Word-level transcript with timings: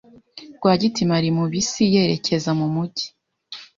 Rwagitima 0.57 1.13
ari 1.19 1.29
muri 1.35 1.51
bisi 1.53 1.83
yerekeza 1.93 2.51
mu 2.59 2.67
mujyi. 2.73 3.05